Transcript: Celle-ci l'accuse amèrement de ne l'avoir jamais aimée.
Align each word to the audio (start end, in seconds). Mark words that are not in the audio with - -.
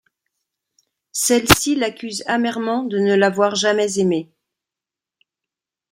Celle-ci 1.11 1.75
l'accuse 1.75 2.23
amèrement 2.25 2.81
de 2.81 2.97
ne 2.97 3.13
l'avoir 3.13 3.53
jamais 3.53 3.99
aimée. 3.99 4.31